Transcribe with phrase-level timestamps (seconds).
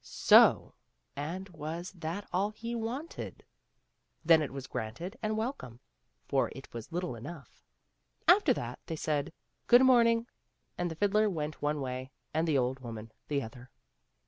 [0.03, 0.73] So!
[1.15, 3.43] and was that all that he wanted?
[4.25, 5.79] Then it was granted and welcome,
[6.27, 7.61] for it was little enough.
[8.27, 9.31] After that they said,"
[9.67, 10.25] Good morning,"
[10.75, 13.69] and the fiddler went one way and the old woman the other.